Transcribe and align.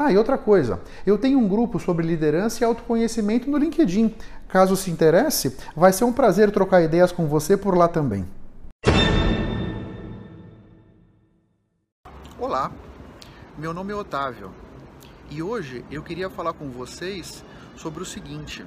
Ah, 0.00 0.12
e 0.12 0.16
outra 0.16 0.38
coisa, 0.38 0.80
eu 1.04 1.18
tenho 1.18 1.40
um 1.40 1.48
grupo 1.48 1.80
sobre 1.80 2.06
liderança 2.06 2.62
e 2.62 2.64
autoconhecimento 2.64 3.50
no 3.50 3.58
LinkedIn. 3.58 4.14
Caso 4.46 4.76
se 4.76 4.92
interesse, 4.92 5.56
vai 5.74 5.92
ser 5.92 6.04
um 6.04 6.12
prazer 6.12 6.52
trocar 6.52 6.80
ideias 6.82 7.10
com 7.10 7.26
você 7.26 7.56
por 7.56 7.76
lá 7.76 7.88
também. 7.88 8.24
Olá, 12.38 12.70
meu 13.58 13.74
nome 13.74 13.92
é 13.92 13.96
Otávio 13.96 14.52
e 15.28 15.42
hoje 15.42 15.84
eu 15.90 16.00
queria 16.00 16.30
falar 16.30 16.52
com 16.52 16.70
vocês 16.70 17.44
sobre 17.74 18.00
o 18.00 18.06
seguinte: 18.06 18.64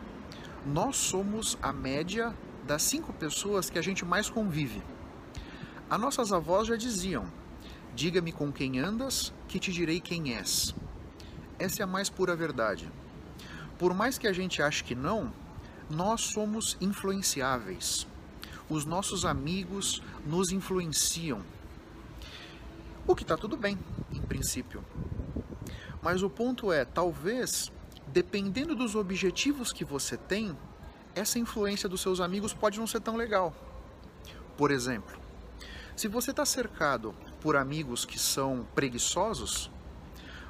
nós 0.66 0.98
somos 0.98 1.58
a 1.62 1.72
média 1.72 2.36
das 2.68 2.82
cinco 2.82 3.14
pessoas 3.14 3.70
que 3.70 3.80
a 3.80 3.82
gente 3.82 4.04
mais 4.04 4.30
convive. 4.30 4.84
As 5.90 5.98
nossas 5.98 6.34
avós 6.34 6.68
já 6.68 6.76
diziam: 6.76 7.24
diga-me 7.96 8.34
com 8.34 8.52
quem 8.52 8.80
andas, 8.80 9.34
que 9.48 9.60
te 9.60 9.72
direi 9.72 10.02
quem 10.02 10.36
és. 10.36 10.76
Essa 11.62 11.84
é 11.84 11.84
a 11.84 11.88
mais 11.88 12.10
pura 12.10 12.36
verdade. 12.36 12.92
Por 13.78 13.94
mais 13.94 14.18
que 14.18 14.28
a 14.28 14.34
gente 14.34 14.64
ache 14.64 14.84
que 14.84 14.96
não, 14.96 15.32
nós 15.88 16.22
somos 16.22 16.76
influenciáveis. 16.82 18.08
Os 18.68 18.84
nossos 18.84 19.26
amigos 19.26 20.02
nos 20.26 20.52
influenciam. 20.52 21.44
O 23.06 23.16
que 23.16 23.22
está 23.22 23.38
tudo 23.38 23.56
bem, 23.56 23.78
em 24.12 24.22
princípio. 24.24 24.84
Mas 26.02 26.24
o 26.24 26.32
ponto 26.32 26.72
é, 26.72 26.84
talvez, 26.84 27.72
dependendo 28.08 28.76
dos 28.76 28.96
objetivos 28.96 29.72
que 29.72 29.86
você 29.86 30.18
tem, 30.18 30.58
essa 31.14 31.38
influência 31.38 31.88
dos 31.88 32.02
seus 32.02 32.20
amigos 32.20 32.56
pode 32.56 32.80
não 32.80 32.88
ser 32.88 33.02
tão 33.02 33.16
legal. 33.16 33.54
Por 34.58 34.72
exemplo, 34.72 35.16
se 35.96 36.08
você 36.08 36.32
está 36.32 36.44
cercado 36.44 37.14
por 37.40 37.56
amigos 37.56 38.04
que 38.04 38.18
são 38.18 38.66
preguiçosos, 38.74 39.70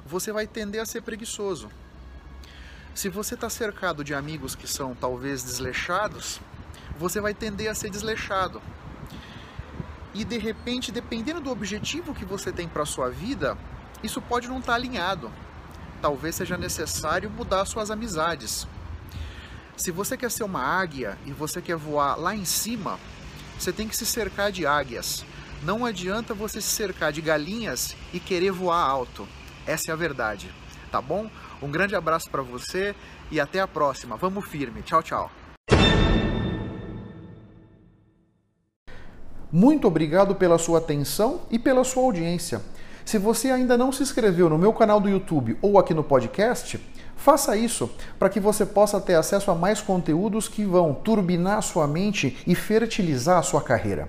você 0.06 0.32
vai 0.32 0.46
tender 0.46 0.80
a 0.80 0.86
ser 0.86 1.02
preguiçoso. 1.02 1.70
Se 2.94 3.08
você 3.08 3.34
está 3.34 3.48
cercado 3.48 4.04
de 4.04 4.14
amigos 4.14 4.54
que 4.54 4.66
são 4.66 4.94
talvez 4.94 5.42
desleixados, 5.42 6.40
você 6.98 7.20
vai 7.20 7.32
tender 7.32 7.70
a 7.70 7.74
ser 7.74 7.90
desleixado. 7.90 8.60
E 10.14 10.24
de 10.24 10.36
repente, 10.36 10.92
dependendo 10.92 11.40
do 11.40 11.50
objetivo 11.50 12.14
que 12.14 12.24
você 12.24 12.52
tem 12.52 12.68
para 12.68 12.84
sua 12.84 13.08
vida, 13.08 13.56
isso 14.02 14.20
pode 14.20 14.46
não 14.46 14.58
estar 14.58 14.72
tá 14.72 14.76
alinhado. 14.76 15.32
Talvez 16.02 16.34
seja 16.34 16.58
necessário 16.58 17.30
mudar 17.30 17.64
suas 17.64 17.90
amizades. 17.90 18.66
Se 19.76 19.90
você 19.90 20.16
quer 20.16 20.30
ser 20.30 20.44
uma 20.44 20.62
águia 20.62 21.16
e 21.24 21.32
você 21.32 21.62
quer 21.62 21.76
voar 21.76 22.16
lá 22.16 22.36
em 22.36 22.44
cima, 22.44 22.98
você 23.58 23.72
tem 23.72 23.88
que 23.88 23.96
se 23.96 24.04
cercar 24.04 24.52
de 24.52 24.66
águias. 24.66 25.24
Não 25.62 25.86
adianta 25.86 26.34
você 26.34 26.60
se 26.60 26.68
cercar 26.68 27.12
de 27.12 27.22
galinhas 27.22 27.96
e 28.12 28.20
querer 28.20 28.50
voar 28.50 28.84
alto. 28.84 29.26
Essa 29.66 29.90
é 29.90 29.92
a 29.92 29.96
verdade, 29.96 30.50
tá 30.90 31.00
bom? 31.00 31.30
Um 31.62 31.70
grande 31.70 31.94
abraço 31.94 32.28
para 32.30 32.42
você 32.42 32.94
e 33.30 33.40
até 33.40 33.60
a 33.60 33.68
próxima. 33.68 34.16
Vamos 34.16 34.44
firme. 34.46 34.82
Tchau, 34.82 35.02
tchau. 35.02 35.30
Muito 39.50 39.86
obrigado 39.86 40.34
pela 40.34 40.58
sua 40.58 40.78
atenção 40.78 41.42
e 41.50 41.58
pela 41.58 41.84
sua 41.84 42.02
audiência. 42.02 42.62
Se 43.04 43.18
você 43.18 43.50
ainda 43.50 43.76
não 43.76 43.92
se 43.92 44.02
inscreveu 44.02 44.48
no 44.48 44.56
meu 44.56 44.72
canal 44.72 44.98
do 44.98 45.08
YouTube 45.08 45.58
ou 45.60 45.78
aqui 45.78 45.92
no 45.92 46.02
podcast, 46.02 46.80
faça 47.16 47.56
isso 47.56 47.90
para 48.18 48.28
que 48.30 48.40
você 48.40 48.64
possa 48.64 49.00
ter 49.00 49.14
acesso 49.14 49.50
a 49.50 49.54
mais 49.54 49.80
conteúdos 49.80 50.48
que 50.48 50.64
vão 50.64 50.94
turbinar 50.94 51.62
sua 51.62 51.86
mente 51.86 52.38
e 52.46 52.54
fertilizar 52.54 53.38
a 53.38 53.42
sua 53.42 53.60
carreira. 53.60 54.08